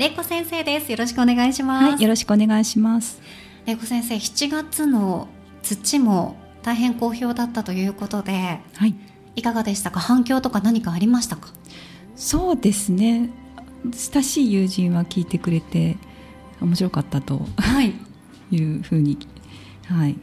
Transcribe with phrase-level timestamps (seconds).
[0.00, 0.90] 玲子先生です。
[0.90, 3.20] よろしくお願いします、はい、よろしくお願いします。
[3.66, 5.28] 玲子先生7月の
[5.62, 8.94] 土も大変好評だったということで、はい、
[9.36, 10.00] いかがでしたか？
[10.00, 11.48] 反響とか何かありましたか？
[12.16, 13.28] そうですね。
[13.92, 15.98] 親しい友人は聞いてくれて
[16.62, 17.92] 面白かったと、はい、
[18.50, 19.18] いうふうに、
[19.86, 20.16] はい、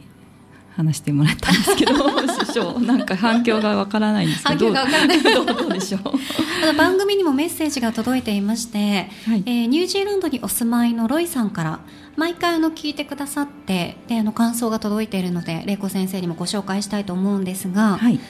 [0.78, 1.92] 話してもらったんですけど
[2.46, 5.22] 師匠なんか反響がわからないんですけど反響がわからない。
[5.22, 6.02] どうでしょう？
[6.62, 11.80] あの番組にもメッセージが届いていまして、はい、えー、ニュージーランドにお住まいのロイさんから
[12.16, 18.20] 毎回あの聞いてくださってであの感想が届いているので玲子先生にもご紹介したいと思うんですが、はい。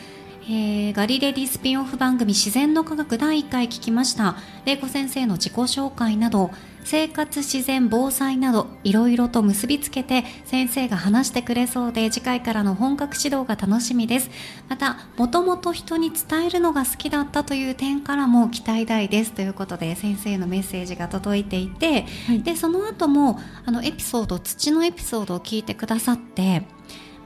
[0.51, 4.37] えー、ガリレディスピンオフ番組自然の科学第1回聞きました。
[4.65, 6.51] 玲子先生の自己紹介など
[6.85, 14.31] 生活自然防災などいろいろと結びつけて先生が話してくれそうで次回からの本格指導が楽しみです。
[14.69, 19.33] またもともと人に伝えるのが好きだったという点からも期待大です。
[19.33, 26.63] ということで先生のメッセージが届いていて、はい、でその後もあのエピソード土のエピソードを聞いてくださって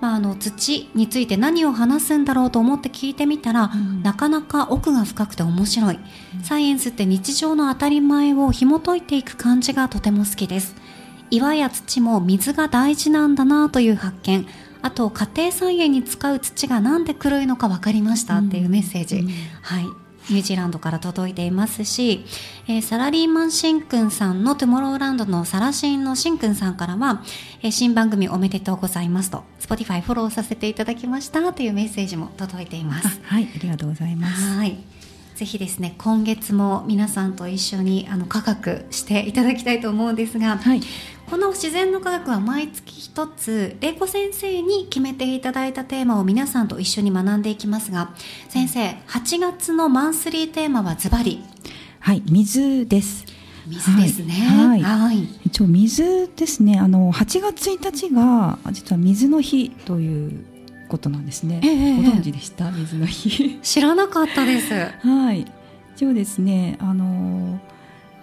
[0.03, 6.01] まあ、あの土について何を話すんだろうと思って聞いてみたら、うん、なかなか奥が深くて面白い、
[6.39, 10.75] うん、サイエンスって日常の当たり前を紐解いていく感じがとても好きです。
[11.31, 14.45] 岩や土も水が大事なんだなという発見。
[14.83, 19.29] あと家庭菜園に使う土がなんで黒いのか分かりましたっていうメッセージ、うん、
[19.63, 22.25] はいニュージーランドから届いていますし、
[22.69, 27.23] えー、サラリーマンしんくんさんのトゥモローランドのサラシンのしんくんさんからは、
[27.63, 33.21] えー、新番組おめでとうございますと、Spotify フォローさせていただきましたというメッセージも届いています。
[33.25, 34.43] はい、ありがとうございます。
[34.43, 34.77] はい。
[35.35, 40.81] ぜひですね今月も皆さんと一緒にあの科学していただきたいと思うんですが、はい、
[41.33, 48.11] この自然の科学は毎月一つ玲子先生に決めていただいたテーマを皆さんと一緒に学んでいきますが
[48.51, 51.43] 先生8月のマンスリーテーマはズバリ
[52.01, 53.25] はい水です
[53.67, 54.35] 水ですね。
[54.35, 54.83] はい。
[54.83, 56.79] はい、一応水ですね。
[56.81, 60.45] あの8月1日が実は水の日という
[60.89, 61.61] ことなんですね。
[61.63, 62.73] えー、ご存知でした？
[62.73, 63.61] 水の日。
[63.63, 64.75] 知らなかったです。
[64.75, 65.47] はい。
[65.95, 67.61] 一応ですね、あの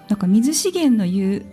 [0.09, 1.45] なんか水資源の有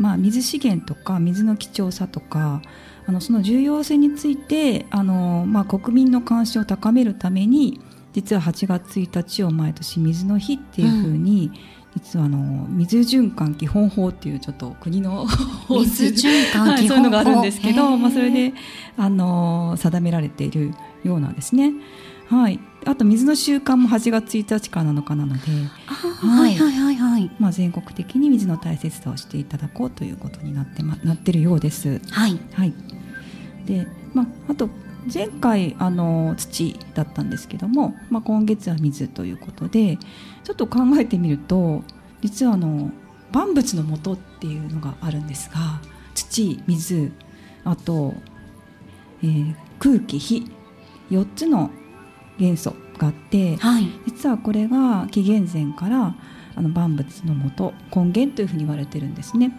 [0.00, 2.62] まあ、水資源とか水の貴重さとか
[3.06, 7.80] あのその重要性についてあの、まあ、国民の関心を高めるために
[8.14, 11.80] 実は8月1日を毎年水の日っていうふうに、うん。
[11.96, 15.26] 実はあの水循環基本法っていうちょっと国の
[15.68, 18.54] 水循環基本法、はい、そういうのがあるんですけど、まあ、それで
[18.96, 20.72] あの定められている
[21.02, 21.72] ようなんですね。
[22.28, 25.40] はい、あと水の習慣も8月1日から7日なので、
[25.86, 26.54] はい。
[26.54, 32.00] はいはいはい、まあ、全国的に水の大切さをしていただこうということになって,、ま、なってるようです。
[32.10, 32.74] はい、はい、
[33.66, 34.68] でまあ、あと
[35.12, 39.98] 前回あの土だったんですけども、まあ、今月は水ということで
[40.44, 41.84] ちょっと考えてみると
[42.22, 42.90] 実はあの
[43.32, 45.80] 万物の元っていうのがあるんですが
[46.14, 47.12] 土水
[47.64, 48.14] あと、
[49.22, 50.50] えー、空気火
[51.10, 51.70] 4つの
[52.40, 56.14] 元素があって、はい、実はこれが紀元前から
[56.56, 59.52] あの万物の元根源というふうに言われてるんですね。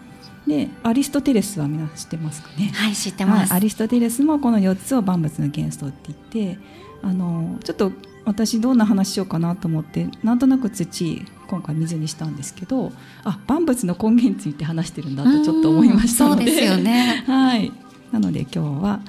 [0.46, 2.72] でアリストテレスは皆知ってますかね？
[2.74, 6.58] はい知ってます、はい、アリストテレスもこの4つを万物の元素って言って
[7.00, 7.92] あのちょっと
[8.24, 12.92] 私どんな話しようかなと思ってなんとなく土今回水にしたんですけど
[13.24, 16.46] あ万物の根源について話してるんだとちょっと思いましたので。
[16.46, 17.22] そうですよね。
[17.26, 17.72] はい。
[18.10, 19.00] なので今日は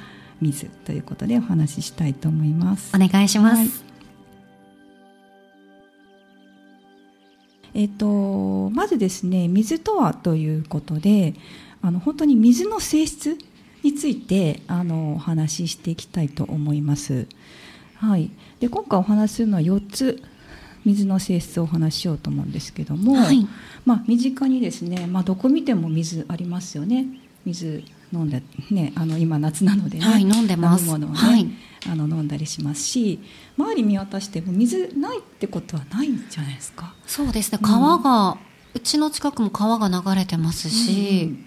[0.44, 2.96] 水ということでお話ししたいと思います。
[2.96, 3.70] お願いします、はい、
[7.74, 11.34] えっ、とまずですね水とはということで
[11.82, 13.38] あの本当に水の性質
[13.84, 17.28] についてあのお話ししていきたいと思います。
[17.96, 18.30] はい、
[18.60, 20.22] で今回お話しするのは4つ
[20.86, 23.48] 水の性質をお話ししようと思うんですけども、はい、
[23.86, 27.06] まあ、身近にですね、まあ、どこ見ても水ありますよね。
[27.46, 30.86] 水飲んで、ね、あの今夏なのでね、はい、飲んでます。
[30.88, 31.50] 飲み物をね、はい、
[31.92, 33.20] あの飲んだりしますし
[33.58, 36.94] 周り見渡しても水ないってことはないんじゃないですか？
[37.08, 37.60] そうですね。
[37.62, 38.38] 川が、うん、
[38.76, 41.46] うちの近くも川が流れてますし、うん。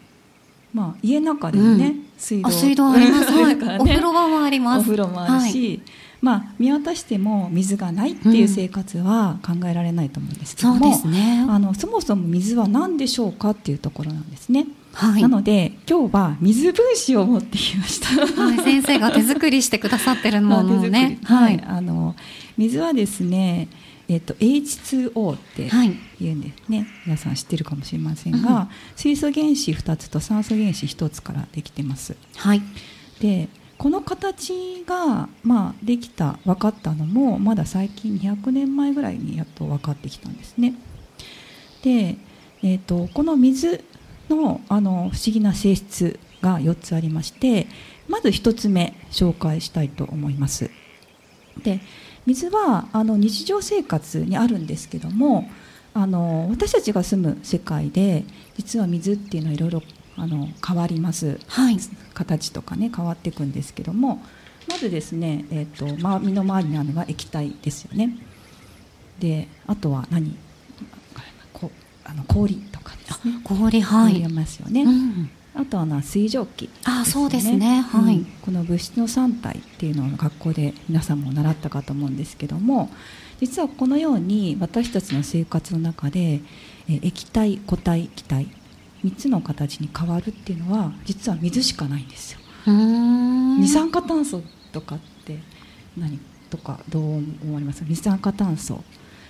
[0.75, 3.57] まあ、家の中でもね、うん、水道水道あります、はい。
[3.57, 4.81] ね、お風呂場もあります。
[4.81, 5.83] お風呂もあるし、はい、
[6.21, 14.67] まあ、見渡しても水がないっていう生活は考えられないと思うんですけども、そうですね、あのそもそも水は何でしょうかっていうところなんですね。
[14.97, 22.15] はい、なので今日は水分子を持ってきました、はい、先生が手作りしてくださってるものをね、はい、あの
[22.57, 23.69] 水はですね
[24.09, 25.69] えっと、H2O って
[26.21, 32.15] 言うんですね、はい、皆さん知ってるかもしれませんが、うん、水素原子2つと酸素原子1つからできてます。
[32.37, 32.63] はい、
[33.21, 33.49] で
[33.79, 40.75] この形が、まあ、できた分かったのもまだ最近200年前ぐらいにやっと分かってきたんですね。
[41.83, 42.17] で、
[42.63, 43.85] えーと、この水
[44.29, 47.67] のあの不思議な性質が4つありまして
[48.09, 50.71] まず1つ目紹介したいと思います。
[51.63, 51.81] で
[52.27, 55.49] 水はあの日常生活にあるんですけども
[55.95, 58.25] あの私たちが住む世界で
[58.57, 59.83] 実は水っていうのはいろいろ
[60.17, 61.79] あの変わります、はい、
[62.15, 64.23] 形とかね変わっていくんですけども
[64.69, 68.19] まずですね、えーと、と身の回りにあるのは液体ですよね。
[69.21, 70.33] であとは何？
[70.33, 70.37] こ
[72.09, 73.41] あの氷とかですね。
[73.45, 74.23] 氷はい。
[74.25, 75.31] ありますよね、うん。
[75.57, 82.91] あとはな水蒸気、ね、あそうですね、はい、うん、この物質の3体っていうのを学校で皆さんも習ったかと思うんですけども
[83.41, 86.41] 実はこのように私たちの生活の中で
[86.89, 88.49] え液体固体気体
[89.03, 92.41] 3つの形に変わるっていうのは実は水しかないんですよ。
[92.67, 94.43] 二酸化炭素
[94.73, 95.39] とかって
[95.97, 96.19] 何
[96.51, 97.03] とかどう
[97.43, 97.81] 思われます？
[97.81, 98.83] か二酸化炭素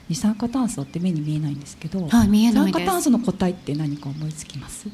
[0.09, 4.89] 二酸化炭素って目に見えないんですけど、はい、見えない二酸化炭素の固体って何か思いつきます？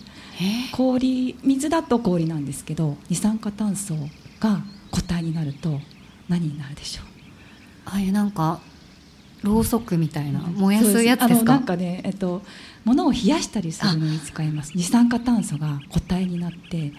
[0.72, 3.94] 氷水だと氷なんですけど二酸化炭素
[4.40, 5.80] が固体になると
[6.28, 7.04] 何になるでしょう？
[7.84, 8.60] ああいうなんか
[9.42, 11.52] ろうそくみたいな燃やすやつですか？
[11.52, 12.42] なんかね、えっと、
[12.84, 16.92] 物を冷やしたりするのに使います二酸化炭素が固体になって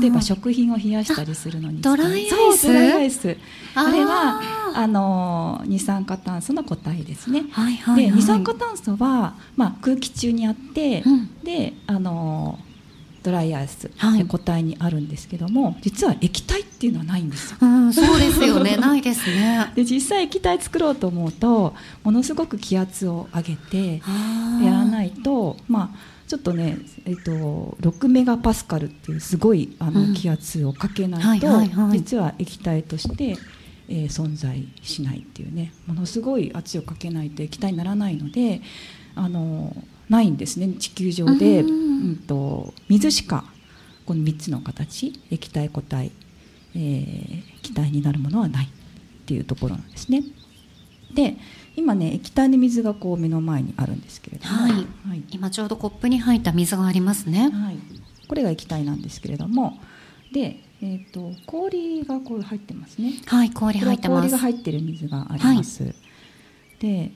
[0.00, 2.66] 例えば食品を冷やしたりするのにドライアイス？
[2.66, 3.36] ドライアイス。
[3.74, 4.40] あれは
[4.74, 12.58] あの二酸化炭素の固体ですね、はいはいはい、で二酸化炭素は、まあ、空気中にあって、うん、であの
[13.26, 13.90] ドライアイスで
[14.24, 17.58] 固体にあるんですけども、はい、実は液体っていうのはないんですよ。
[17.60, 18.76] うん、そうですよね。
[18.78, 19.72] ないですね。
[19.74, 21.74] で実際液体作ろうと思うと
[22.04, 24.02] ものすごく気圧を上げて
[24.62, 31.48] やらないとまあちょっとね、えっと、6メガパスカルっていうすごいあの気圧をかけないと、
[31.92, 33.36] 実は液体として、
[33.88, 35.72] えー、存在しないっていうね。
[35.86, 38.60] ものすごい圧をかけないと液体にならないので
[39.16, 39.74] あの
[40.08, 41.64] ないんですね地球上で、う
[42.12, 43.44] ん、と水しか
[44.04, 46.12] この3つの形液体固体、
[46.74, 48.68] えー、気体になるものはないっ
[49.26, 50.22] ていうところなんですね。
[51.14, 51.36] で
[51.74, 57.50] 今ね液体の水がこう目の前にあるんですけれども、はいはい、今ちょうどコップに入った水がありますね。
[57.50, 57.78] はい、
[58.28, 59.78] これが液体なんですけれども
[60.32, 63.14] で、えーと、氷がこう入ってますね。
[63.26, 64.20] はい氷入ってます。
[64.20, 65.82] 氷が入ってる水があります。
[65.82, 65.94] はい、
[66.80, 67.12] で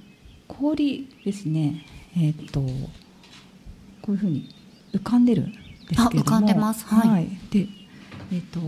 [0.48, 1.86] 氷ですね
[2.16, 2.60] えっ、ー、と
[4.02, 4.48] こういうふうに
[4.92, 6.10] 浮かんでるんですけども。
[6.10, 6.84] 浮かんでます。
[6.86, 7.66] はい、はい、で
[8.32, 8.60] えーと、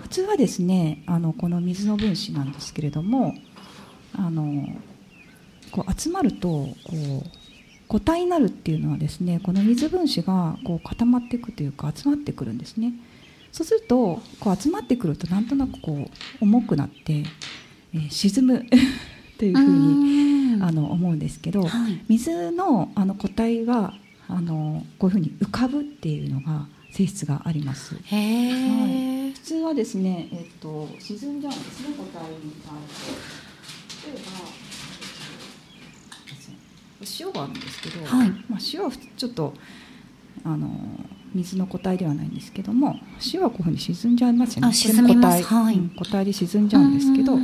[0.00, 3.34] 普通はですねあのこの水の分子なんですけれども
[4.14, 4.66] あの
[5.70, 12.94] こう集まるとこう固体になるっていうのはですねこの水分子がこう固まっていくというか集まってくるんですね。
[13.52, 16.08] そうするとこう集まってくるとなんとなくこ
[16.40, 17.24] う重くなって、
[17.92, 18.64] えー、沈む
[19.38, 20.29] というふうに
[20.60, 23.94] あの思うんですけど、はい、水のあの固体が
[24.28, 27.94] あのこういうふうに浮かぶっていうのが性質があります。
[27.94, 32.78] はい、普通はですね、えっと、沈んじゃうんですね固体になる
[34.02, 34.06] と。
[34.06, 34.20] 例えば
[37.18, 39.54] 塩があるんですけど、はい、まあ、塩はちょっと
[40.44, 40.68] あの
[41.34, 42.96] 水の固体ではないんですけども
[43.32, 44.72] 塩はこういうふうに沈んじゃいますよね。
[44.72, 47.38] 沈みます、はい、固体で沈んじゃうんですけど、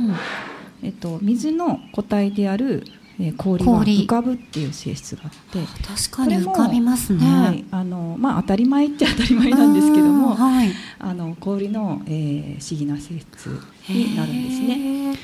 [0.83, 2.85] えっと、水の固体である、
[3.19, 13.47] えー、氷は浮かぶっていう性質があって確かに浮かびますね、はい、あのまあ、当たり前っちゃ当たり前なんですけども、はい、あの氷の、えー、不思議な性質
[13.89, 15.17] になるんですね。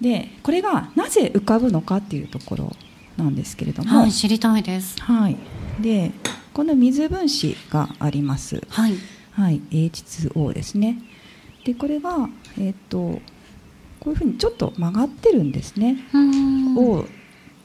[0.00, 2.72] でこれがなぜ浮かぶのかっていうところ
[3.18, 5.00] なんですけれども、はい、知りたいです。
[5.00, 5.36] はい、
[5.80, 6.12] で
[6.52, 8.62] この水分子があります。
[8.68, 8.94] はい、
[9.32, 10.98] はい、H2O ですね。
[11.64, 12.28] でこれが
[12.58, 13.20] えっ、ー、と
[14.00, 15.98] こういうふうにちょっと曲がってるんですね。
[16.76, 17.04] O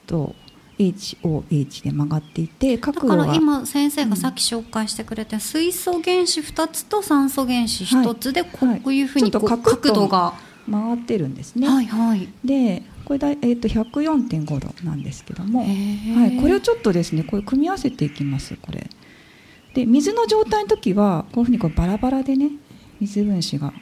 [0.06, 0.34] と
[0.78, 10.34] HOH で曲がっていて角度がだから今先生がさっき紹介してくれた、水素原子2つと酸素原子1つでこういうふうにこう角度が
[10.70, 11.68] 回ってるんですね。
[11.68, 15.66] はいはい、でこれだ、えー、と104.5度なんですけども、は
[16.26, 18.90] い、これをちょっとですねこれ組み合わせていきますこれ。
[19.74, 22.50] で水の状態の時はこういうふうにこうバラバラでね
[23.00, 23.72] 水分子が。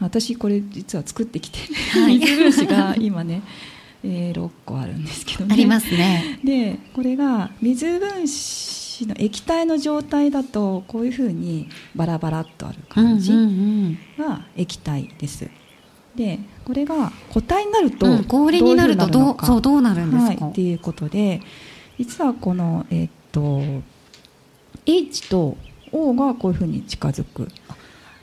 [0.00, 1.58] 私これ実は作ってきて、
[1.92, 3.42] はい、水分子が今ね
[4.04, 5.54] えー、6個あるんですけどね。
[5.54, 6.40] ありますね。
[6.44, 13.32] でこれが水分子の液体の状態だとこういうふうにバラバラっとある感じ
[14.18, 15.48] が液体です。
[16.16, 21.40] でこれが固体になると、うん、氷になるとどうそうどうなるんですか、はい、っていうことで
[21.98, 23.62] 実はこの、えー、っと
[24.84, 25.56] H と
[25.90, 27.48] O がこういうふうに近づく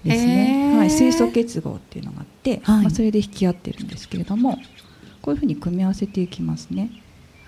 [0.04, 4.58] ですね、はい、水素結合っていうのがあって、はい、まあ、それで引き合ってるんですけれども
[5.22, 6.92] こういうふうに組み合わせていきますね。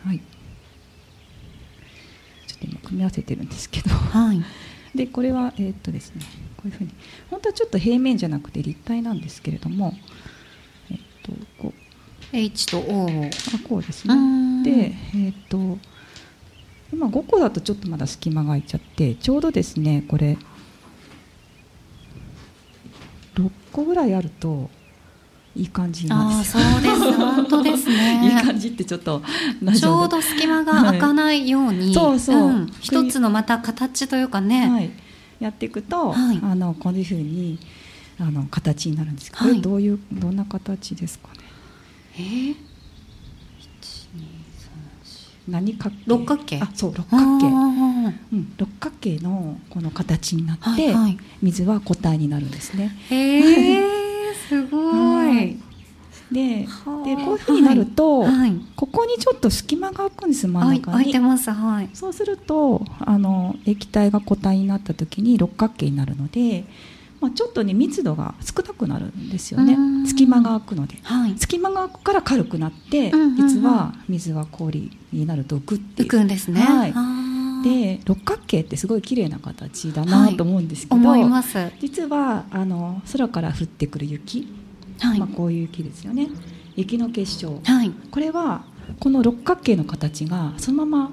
[0.06, 0.20] はい。
[2.48, 4.42] ちょっと今組み合わせてるんですけど、はい、
[4.96, 6.22] でこれはえー、っとですね。
[6.58, 6.92] こういうふうに。
[7.30, 9.98] 本当はちょっと平面じゃなくて立体なんですけれども、
[10.90, 11.74] えっとこ
[12.34, 12.36] う。
[12.36, 13.30] H と O を。
[13.54, 14.14] あこうですね。
[14.64, 15.78] でえっと
[16.94, 20.38] 今5個だとちょっとまだ隙間が空いちゃってちょうどですねこれ
[23.36, 24.70] 6個ぐらいあると
[25.56, 27.12] いい感じなんですそうです。
[27.14, 28.22] 本当ですね。
[28.24, 29.22] いい感じってちょっと
[29.78, 34.92] ちょうど隙間が開かないように、はい、そうそう、うん、一つのまた形というかね、はい、
[35.40, 37.60] やっていくと、はい、あのこういうふうに
[38.20, 41.40] あの形になるんですけど、これどういうどんな形ですかね。
[42.18, 42.56] えー、
[45.50, 46.62] 何角六角形？
[46.62, 52.96] あそう六角形、うん、六角形のこの形になって、はいはい、水は固体になるんですね。
[53.10, 53.91] へえ
[54.52, 55.58] すごい。
[56.30, 60.82] ででこういうふうになると、はい、ここにちょっと隙間が空くんです真ん中に。
[60.82, 66.64] 空いてます、はい、そうするとあの液体が固体になった時に六角形になるので、
[67.20, 69.78] まあ、ちょっとね密度が少なくなるんですよね。
[70.08, 76.08] 隙間が空くので、はい、隙間が空くから軽くなって、実は水は氷になると浮くっていう。
[76.08, 77.21] 浮くんですね、はい
[77.64, 81.24] で六角形ってすごい綺麗な形だなと思うんですけど、はい、
[81.80, 84.48] 実はあの空から降ってくる雪、
[85.00, 86.30] はい、まあ、こういう雪ですよね。
[86.76, 88.64] 雪の結晶、はい、これは
[89.00, 91.12] この六角形の形がそのまま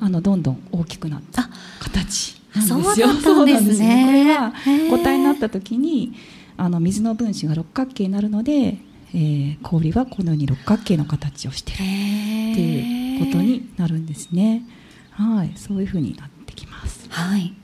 [0.00, 1.48] あのどんどん大きくなった
[1.80, 3.08] 形なんですよ。
[3.08, 4.04] そうなんですね。
[4.06, 4.52] これは
[4.90, 6.14] 固体になった時に
[6.56, 8.78] あの水の分子が六角形になるので、
[9.14, 11.84] えー、氷はこのように六角形の形をしているっ
[12.54, 14.62] ていうことになるんですね。
[15.16, 17.06] はい、そういうふうになってきます。
[17.10, 17.54] はい。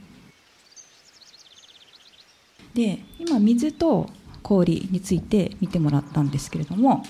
[2.74, 4.08] で、今水と
[4.42, 7.04] 氷について見てもらったんですけれども、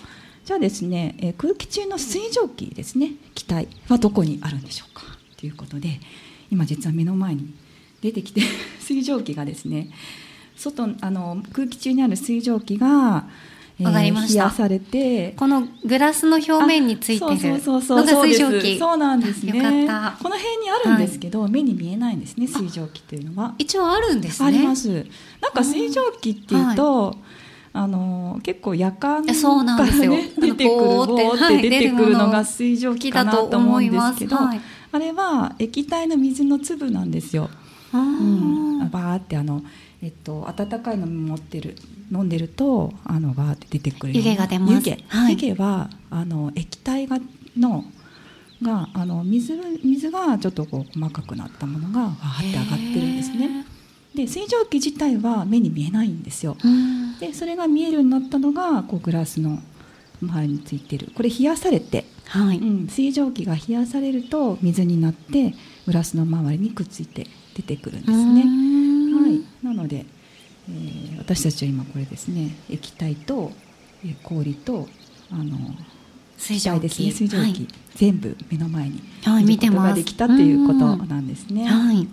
[0.45, 5.03] じゃあですね、え空気中の水蒸気ですね、気体はどこにあるんでしょうか？
[5.37, 6.01] ということで、
[6.51, 7.53] 今実は目の前に
[8.01, 8.41] 出てきて
[8.81, 9.91] 水蒸気がですね、
[10.57, 13.29] 外あの空気中にある水蒸気が
[13.85, 14.45] わかりました。
[14.45, 18.79] 冷やされて、このグラスの表面についてるのが水蒸気。
[18.79, 19.53] そうなんですね。
[19.53, 19.59] こ
[20.29, 23.55] の辺にあるんですけど、はい、目に見えないんですね、水蒸気というのは。
[23.59, 24.49] 一応あるんですね。
[24.49, 25.07] あります。
[25.41, 27.17] なんか水蒸気っていうと、はい、
[27.73, 34.61] あの結構夜間からね出てくるボーって出てくるのが水蒸気かなと思うんですけど、はい、
[34.93, 37.49] あれは液体の水の粒なんですよ。
[37.93, 39.63] うん、バーってあの
[40.03, 41.77] えっと、温かい飲み持ってる
[42.13, 44.13] 飲んでるとあのバーって出てくる。
[44.13, 44.73] 湯気が出ます。
[44.75, 47.19] 湯気,、はい、湯気はあの液体が
[47.57, 47.85] の
[48.63, 53.67] があの水水がちょっとこう細かくなったものがわーって上がってるんですね。
[54.15, 56.57] で水蒸気自体は目に見えないんですよ。
[57.21, 59.61] でそれが見えるようになったのがこうグラスの
[60.23, 61.13] 周りについてる。
[61.15, 62.59] これ冷やされて、はい。
[62.59, 65.55] うん、水蒸気が冷やされると水になって
[65.87, 68.43] グラスの周りにくっついて出てくるんですね。
[68.43, 70.07] はい、なので、
[70.71, 73.53] えー、私たちは今これですね液体と、
[74.05, 74.89] えー、氷と
[75.31, 75.59] あの
[76.37, 76.81] 水蒸気。
[76.81, 79.03] ですね水蒸気、はい、全部目の前に
[79.45, 81.67] 見ることができたということなんですね。
[81.67, 82.09] はい、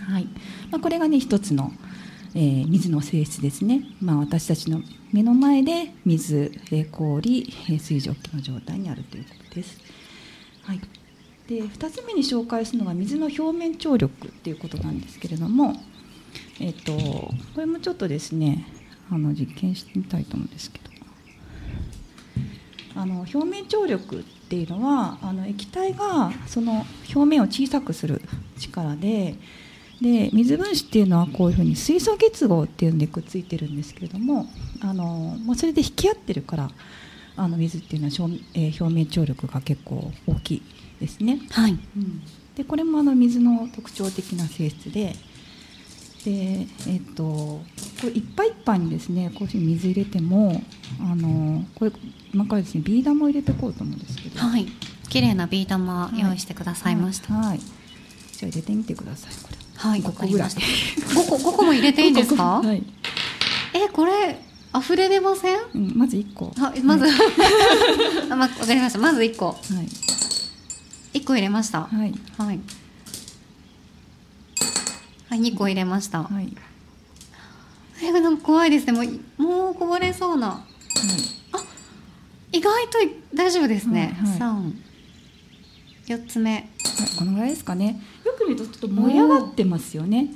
[0.00, 0.24] はい。
[0.70, 1.72] まあ、これがね一つの、
[2.34, 4.80] えー、水の性質ですね、まあ、私たちの
[5.12, 9.78] 目の前で水、えー、氷、えー、水蒸気の状態にあるということです。
[10.62, 10.80] はい、
[11.48, 15.74] で2つ目に紹介するのが水の表面張力っていうことなんですけれども、
[16.60, 16.92] えーと、
[17.54, 18.66] これもちょっとですね
[19.10, 20.90] あの実験してみたいと思うんですけど。
[22.96, 28.20] あの表面張力っていうのはあの液体がその表面を小さくする
[28.58, 29.36] 力で
[30.00, 34.46] で水分子っていうのはこういうふうに水素結合っていうのでくっついてるんですけれども
[34.82, 36.70] あの、まあ、それで引き合ってるから
[37.36, 40.62] あの水っていうのは表,、えー、表面張力が結構大きい
[41.00, 41.40] ですね。
[41.50, 42.22] はい、うん、
[42.54, 45.14] でこれもあの水の特徴的な性質で
[46.24, 47.62] で、えっと、こ
[48.04, 50.62] れいっぱいいっぱいにですねこういうふうに水入れても
[51.00, 51.92] あのこれ
[52.34, 54.38] 今からですねビー玉を入れていこうと思うんですけど。
[54.40, 54.66] はい。
[55.08, 57.68] 綺麗なビー玉用意してくださいました、はい、はい、じゃ
[58.44, 59.32] あ入れてみてください。
[59.42, 59.56] これ。
[59.74, 60.00] はい。
[60.02, 60.48] 5個ぐらい。
[60.48, 62.60] 5個 ,5 個も入れていいんですか？
[62.60, 62.82] はい。
[63.74, 64.38] えこれ
[64.72, 66.52] 溢れ出ません、うん、まず1個。
[66.56, 67.12] はいまず、はい、
[68.30, 68.98] あ、ま、分かりました。
[69.00, 69.46] まず1個。
[69.46, 69.54] は
[71.14, 71.18] い。
[71.18, 71.80] 1個入れました。
[71.82, 72.14] はい。
[72.38, 72.60] はい
[75.30, 76.24] はい、2個入れました。
[76.24, 76.52] はい。
[78.02, 78.92] え、なんか怖いですね。
[78.92, 79.02] も
[79.38, 80.48] う、もうこぼれそうな。
[80.48, 80.60] はい、
[81.52, 81.58] あ、
[82.50, 82.98] 意外と
[83.32, 84.16] 大丈夫ですね。
[84.36, 84.74] 三。
[86.08, 86.68] 四つ目。
[87.16, 88.02] このぐらいですかね。
[88.26, 90.34] よく見るとちょっと盛り上がってますよね。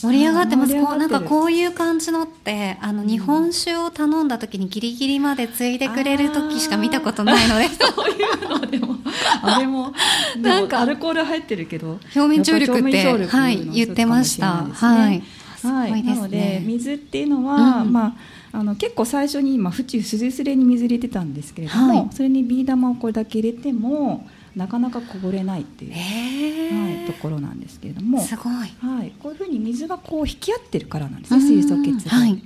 [0.00, 0.74] 盛り上がってます。
[0.74, 8.96] こうなんかこういう感じのってあの日本酒を頼んだ時にギリギリまでついでくれる時しか見たことないので、そういうのでも
[9.42, 9.92] あれも
[10.38, 14.66] なんかアルコール入ってるけど表面張力ってはい言ってました。
[14.72, 15.22] はい。
[15.62, 18.14] はい、なので水っていうのは、うん、まあ
[18.52, 24.26] あの結構最初に今縁すれすれに水入れてたんですけれども、はい、それにビー玉をこれだけ入れても
[24.56, 32.42] なかなかこぼれないっていう、はい、ところなんですけれどもすごい、はい、こういうふうに水がこう引き合ってるからなんですね水素結合、はい、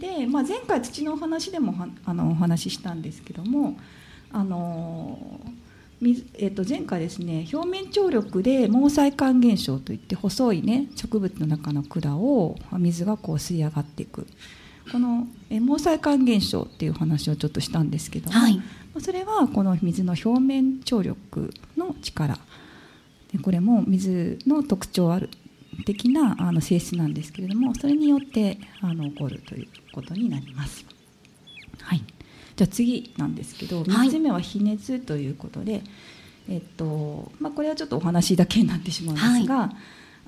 [0.00, 1.74] で、まあ、前回土のお話でも
[2.06, 3.76] あのお話ししたんですけども
[4.32, 5.40] あの
[6.00, 14.26] 水えー、と前回ですね表面張力で毛細管現象といって細いね植物の中の管を水がこう吸い上がっていく
[14.90, 18.60] この毛細管現象っていう話をちょっとしたんですけども、はい、
[19.00, 22.38] それはこの水の表面張力の力
[23.32, 25.30] でこれも水の特徴ある
[25.84, 30.84] 的なあの性質なんですけれどもそれによってあの起こるということになります。
[31.82, 32.02] はい、
[32.56, 35.82] じゃあ次なんですけど3つ目は比熱ということで、はい、
[36.50, 39.70] えっとまあ、これはちょっとお話だけになってしまうんですが、はい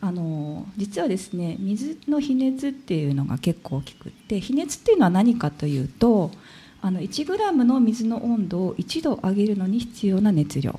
[0.04, 6.32] あの実はですね水の比熱っていうのが結構大きくって比熱っていうのは何かというと
[6.80, 10.78] あの 1g の水の温度を1度上げるのに必要な熱量。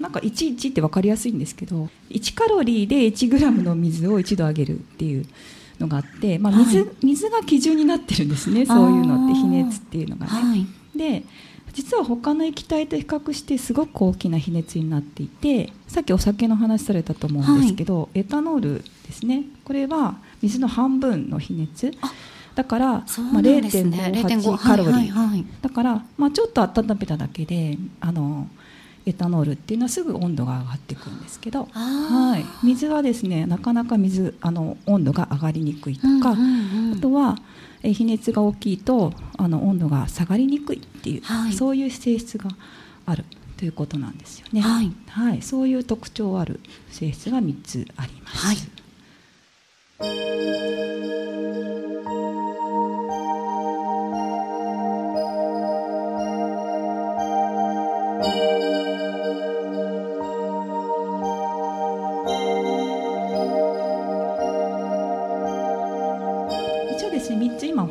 [0.00, 5.26] なんか11って分かりやすいんですけど1カロリーで 1g の水を1度上げるっていう
[5.80, 10.32] のがあって、まあ水、はい、水が基準になってるんですねそういうのって比熱っていうのがね。
[10.32, 10.66] はい、
[10.96, 11.24] で
[11.78, 19.44] 実は他の液体と比較してすごく大きな比熱になっていてさっきお酒の話されたと思うんですけど、はい、エタノールですね。
[19.64, 21.92] これは水の半分の比熱。
[22.56, 28.48] だから、まあ、0.58カロリー、はいはいはい、だから、まあ、ちょっと温めただけであの
[29.06, 37.36] エタノールっていうのはすぐ温度が上がっていくんですけど、はい、水はですねなかなか水あの温度が上がりにくいとか、うんうんうん、あとは
[37.82, 42.50] え比熱が大きいとあの温度が下がりにくいっていう、はい、そういう性質が
[43.06, 43.24] ある
[43.56, 44.60] ということなんですよね。
[44.60, 46.60] はい、はい、そういう特徴ある
[46.90, 48.46] 性質が3つあります。
[48.46, 48.56] はい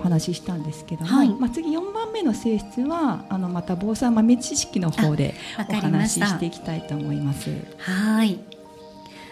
[0.02, 5.34] 話ししたんですけども、はい、まあ、次4番目の性質はあのまた防災豆知識の方で
[5.69, 7.50] お話ししていきたいと思います。
[7.78, 8.39] はい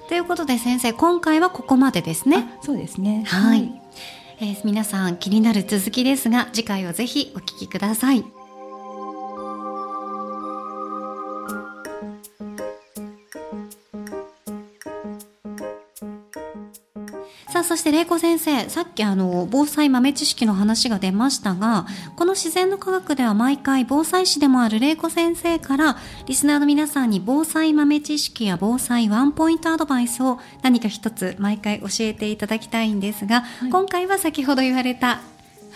[0.07, 2.57] ということで先生今回はここまでですね。
[2.61, 3.23] そうですね。
[3.25, 3.81] はい、はい、
[4.39, 8.44] えー、皆さん気になる続きですが次回をぜひお聞きください。
[17.85, 35.19] して玲子先生さっきあの防災豆知識の話が出ましたがこの自然の科学では毎回防災士でもある玲子先生からリスナーの皆さんに防災豆知識や防災ワンポイントアドバイスを何か一つ毎回教えていただきたいんですが、はい、今回は先ほど言われた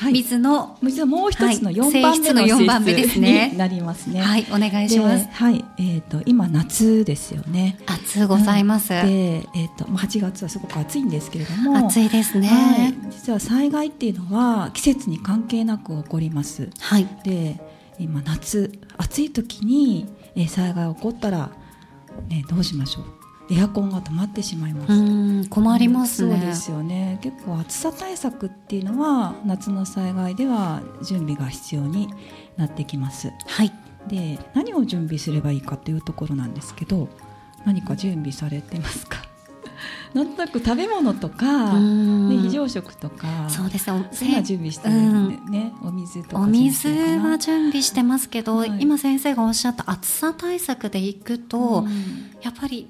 [0.07, 4.21] 水の水のもう一つの4番目の性質ですねになりますね。
[4.21, 5.27] はい、お願いします。
[5.31, 7.77] はい、えっ、ー、と今夏ですよね。
[7.85, 8.89] 暑ございます。
[8.89, 12.47] で、えっ、ー、と8月はすごく暑いんですけれども、暑いですね。
[12.47, 16.69] はい、実は災害っていうのは季節に関係なく起こります。
[16.79, 17.07] はい。
[17.23, 17.59] で、
[17.99, 20.07] 今夏暑い時に
[20.47, 21.51] 災害起こったら
[22.29, 23.18] ねどうしましょう。
[23.51, 25.49] エアコンが止まってしまいます。
[25.49, 27.19] 困りますね、そうですよね。
[27.21, 32.09] 結構暑さ対策っていうのは夏の災害では準備が必要に
[32.57, 33.31] なってきます。
[33.47, 33.71] はい。
[34.07, 37.09] で何を準備すればいいかというところなんですけど
[37.65, 39.17] 何か準備されてますか？
[40.13, 43.91] なんとなく食べ物とか、ね、非常食とかそうです。
[43.91, 52.87] ねそういうの準備してるんでね、うん、お水とかお水は準備してますけど、はい、今先生がおっしゃった暑さ対策でいくと、うん、やっぱり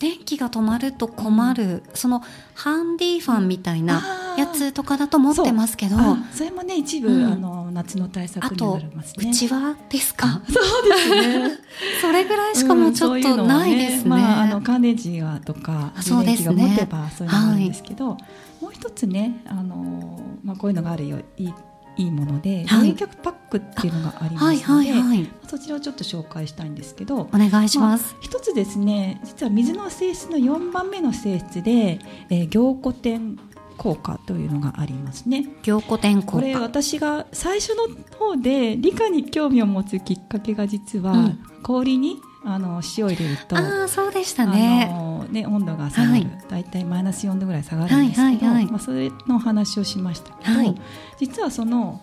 [0.00, 2.22] 電気が止まると困る、その
[2.54, 5.96] ハンディファンみたいなやつとかだと思ってますけど。
[6.32, 9.30] それもね一部、うん、あの夏の対策になりますね。
[9.30, 10.40] うちわですか？
[10.48, 11.50] そうですね。
[12.00, 13.96] それぐらいしかもちょっとないですね。
[13.98, 14.08] うん、ね。
[14.08, 15.92] まあ、あの乾電池がとか
[16.24, 21.18] 電気が持てばそういうのがあるんですけど、はい、もう一つねあの、まあ、こういうのがあるよ。
[21.36, 21.54] いい
[22.00, 31.98] いいもので、はい、冷却パックっていうのがありますので、はいはいはい、そちらをちょっと紹介したいんですけどお願いします、まあ、一つですね実は水の性質の4番目の性質で、
[32.30, 33.38] えー、凝固点
[33.76, 35.48] 効果というのがありますね。
[35.62, 36.32] 凝固点効果。
[36.32, 44.88] これ私が最初の方で理科に興味を持つきっかけが実は、うん、氷にあの塩を入れるとあそうでしたね。
[44.90, 50.32] あのね温度が下がる、はい、大体マイナス4度ぐらい下がるんですけど、まあ、それの話をしました。
[50.32, 50.74] けど、はい、
[51.18, 52.00] 実はその、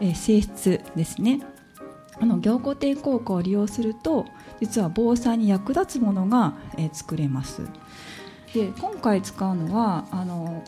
[0.00, 1.40] えー、性質ですね。
[2.20, 4.26] あの凝固点効果を利用すると
[4.60, 7.62] 実は防災に役立つものが、えー、作れます。
[8.52, 10.62] で今回使うのはあの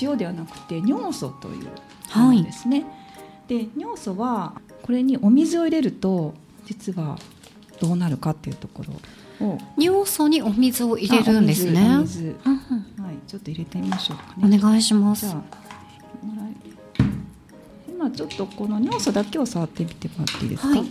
[0.00, 1.64] 塩ではなくて尿素という
[2.18, 2.86] ものですね、は
[3.48, 6.34] い、で尿素はこれにお水を入れると
[6.64, 7.18] 実は
[7.80, 8.84] どうなるかっていうとこ
[9.40, 11.80] ろを尿素にお水を入れるんですね。
[11.88, 12.06] はい、
[13.26, 14.56] ちょっと入れてみましょうかね。
[14.56, 15.26] お願いします。
[17.88, 20.68] 今ちょっとこの尿素だけを触ってみてもらっていいですか？
[20.68, 20.84] はい、あ、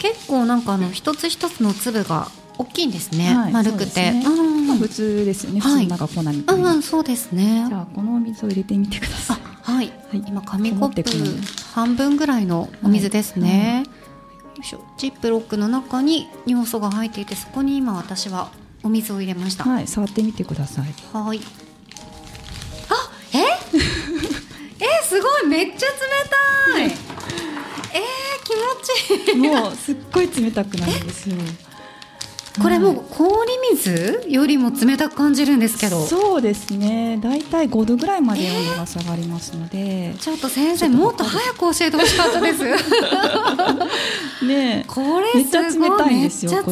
[0.00, 3.34] 結構なんかあの一つ一つの粒が大きいんですね。
[3.34, 4.24] はい、丸くて、ね、
[4.66, 5.60] まあ、普通ですよね。
[5.60, 7.66] 普通のなんか粉みたいな、うん、そうですね。
[7.68, 9.38] じゃあこのお水を入れてみてください。
[9.62, 11.10] はい、はい、今紙コップ
[11.72, 13.84] 半分ぐらいのお水ですね。
[13.86, 14.01] よい
[14.64, 18.50] しょジップロックの中に尿素が入っていてそこに今私は
[18.82, 19.64] お水を入れました。
[19.64, 20.84] はい触ってみてください。
[21.12, 21.40] はい。
[22.88, 23.38] あえ？
[24.84, 25.46] えすごい。
[25.46, 25.92] めっちゃ冷
[26.70, 26.98] たい。
[27.94, 29.36] えー、気持ちいい。
[29.36, 31.36] もうすっごい冷たくなるんですよ
[32.60, 36.04] これもう氷水よりも冷たく感じるんですけど。
[36.04, 37.18] そうですね。
[37.22, 42.62] 大体5度ぐらいまで温度が下がりますので、えー、ちょっと先生もっと早く教えてほしかったです。
[44.44, 46.62] ねこれめっちゃ冷たいんですよす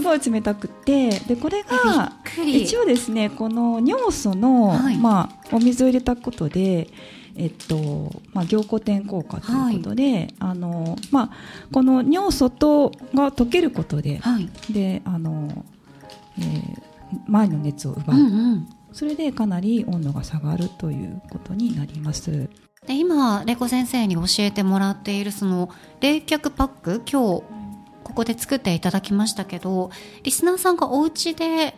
[0.00, 0.20] ごい。
[0.20, 1.10] 冷たくて。
[1.26, 2.12] でこれが
[2.44, 6.88] 一応ですねこの尿素の、はい、まあ、お水を入れたことで
[7.36, 11.30] えっとまあ、凝固点効果ということで、はい、あのまあ、
[11.72, 15.64] この尿素とが溶けることではい、であの
[16.38, 16.80] えー、
[17.28, 22.48] 前の熱を奪う、うんうん、それでかなり温度が下がるということになります。
[22.86, 25.70] で今レコ先生に教えてもらっているその
[26.00, 27.42] 冷却パック今日
[28.04, 29.90] ここで作っていただきましたけど
[30.22, 31.74] リスナーさんがお家で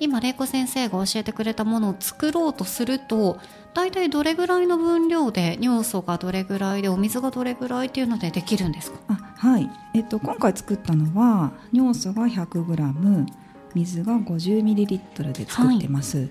[0.00, 3.38] 今玲子先生が教えてくれたものを作ろうとすると
[3.74, 8.98] 大体どれぐらいの分量で尿素がどれぐらいでお水がどれぐらいっていうのでできるんですか？
[9.08, 13.26] あはい、えっと、今回作ったのは尿素が 100g
[13.74, 16.30] 水が 50ml で作ってます、はい、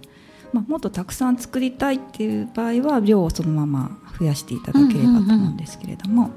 [0.53, 6.31] まあ、もっとたくさん作りたいっていう場合は量をそのまま増やしていただければと思うんですけれども、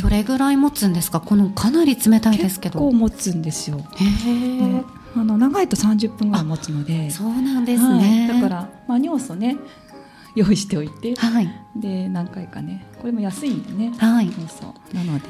[0.00, 1.20] どれぐらい持つんですか？
[1.20, 2.80] このかなり冷たいですけど。
[2.80, 3.78] 結構持つんですよ。
[3.78, 4.82] へえ、
[5.16, 7.10] あの長いと30分ぐらい持つので。
[7.10, 9.56] そうなんですね、はい、だから、まあ、尿素ね
[10.34, 12.84] 用意しておいて、はい、で何回かね。
[13.00, 15.28] これも安いんでね、はい、尿素なので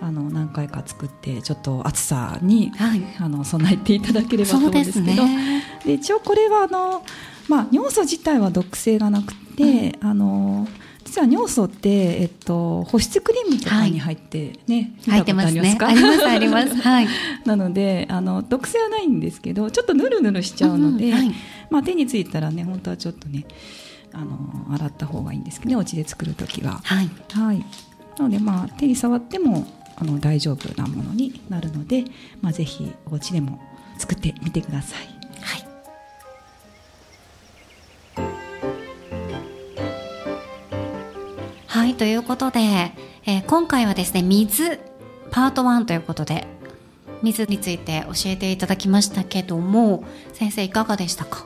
[0.00, 5.06] あの何回か作ってちょっと暑さに、はい、あの備えていただければと思うんですけど。
[5.06, 7.04] で、ね、一応これはあの、
[7.48, 10.66] まあ、尿素自体は毒性がなくて、あの
[11.04, 15.76] 実は尿素って、えっと、保湿クリームとかに入ってね、はい、入ってますね。
[15.80, 17.08] ありますありますはい。
[17.44, 21.34] なのであの毒性はないんですけどちょっとぬるぬるしちゃうので、うんはい、
[21.70, 23.44] まあ、手についたらね本当はちょっとね
[24.12, 26.80] あの洗った方がいいんですけどねお家で作る時は。
[26.82, 27.64] はい、はい、
[28.18, 32.04] なのでまあ手に触ってもあの大丈夫なものになるので、
[32.40, 33.60] まあ、ぜひお家でも
[33.98, 35.13] 作ってみてください
[41.84, 42.60] はいということで、
[43.26, 44.80] えー、今回はですね水
[45.30, 46.46] パート1ということで
[47.22, 51.44] 水について教えていただきましたけども先生いかがでしたか？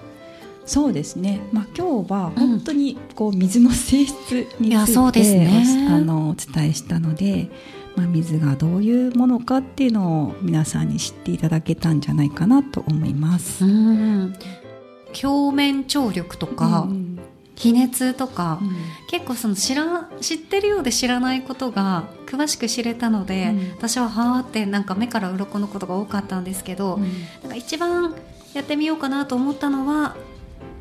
[0.64, 4.14] そうですね、まあ、今日は本当にこう水の性質
[4.60, 7.48] について、ね、あのお伝えしたので、
[7.96, 13.64] まあ、水がどういうものかっていうのを皆さんに知っていただけたんじゃないかなと思います。
[13.64, 14.34] うん。
[15.20, 17.07] 表面張力とか、うん、
[17.58, 18.70] 気熱とか、うん、
[19.08, 26.98] 結構その知ら知ってるようで知らないことが詳しく知れたので、うん、私ははあってなんか目から鱗のことが多かったんですけど、
[27.42, 28.14] なんか一番
[28.54, 30.16] やってみようかなと思ったのは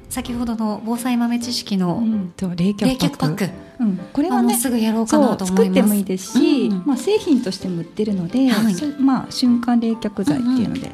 [0.10, 2.02] 先ほどの防災豆知識の
[2.38, 5.68] 冷却パック、うん、これはねすぐやろうかなと思います。
[5.68, 6.78] 作ってもいいですし、うん。
[6.78, 10.94] うん、まあ、製品としても売ってるので、はい、まあ、瞬間冷却剤っていうので、うんうん、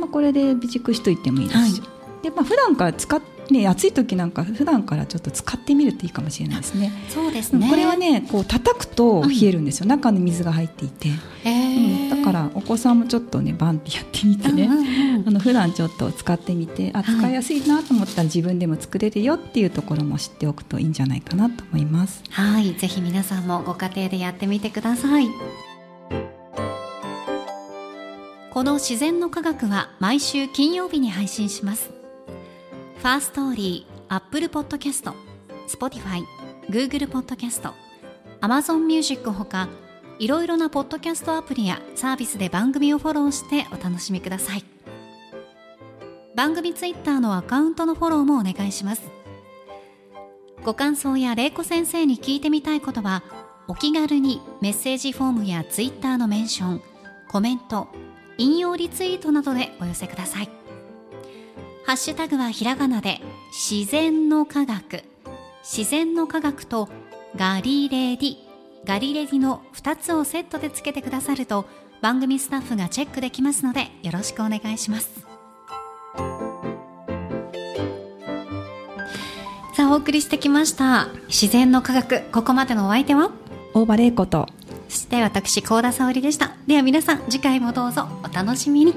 [0.00, 1.56] まあ、これで備蓄しといてもいいです。
[1.56, 1.68] よ、は
[2.20, 6.92] い、でまあ普段から使っね、暑い時なんか普段からちょっと使ってみるといいかもしれないですね。
[7.08, 7.68] そうですね。
[7.68, 9.84] これはね、こう叩くと冷えるんですよ。
[9.84, 11.08] うん、中に水が入っていて、
[11.44, 22.22] えー、うん、だからお子さんもちょっとねバンってやってみてね、うんうんうん、あの普段ちょっと使ってみて、あ使いやすいなと思ったら自分でも作れるよっていうところも知っておくといいんじゃないかなと思います。
[22.30, 25.28] はい、ぜひ皆さんもご家庭でやってみてください。
[28.50, 32.03] この自然の科学は毎週金曜日に配信します。
[33.04, 35.12] ファーストーリー Apple Podcast、
[35.68, 36.24] Spotify、
[36.70, 37.70] Google Podcast、
[38.40, 39.68] Amazon Music ほか
[40.18, 44.64] いろいろなポッドキャストアプリやサービスで番組をフォローしてお楽しみください。
[46.34, 49.02] 番組ツイッターのアカウントのフォローもお願いします。
[50.64, 53.22] ご感想や玲子先生に聞いてみたいことは
[53.68, 56.82] お気軽にメッセージフォームやツイッターのメンション
[57.28, 57.86] コメント
[58.38, 60.63] 引用リツイートなどでお寄せください。
[61.86, 63.20] ハッシュタグはひらがなで
[63.52, 65.02] 自然の科学。
[65.62, 66.88] 自然の科学と
[67.36, 68.36] ガリレディ。
[68.86, 71.66] ガリレディの2つをセットでつけてくださると
[72.00, 75.10] 番組スタッフがチェックできますのでよろしくお願いします。
[79.74, 82.22] さあお送りしてきました自然の科学。
[82.32, 83.30] ここまでのお相手は？
[83.74, 84.46] 大場玲子と。
[84.88, 86.56] そして私高田沙織でした。
[86.66, 88.94] では皆さん次回もどうぞお楽しみに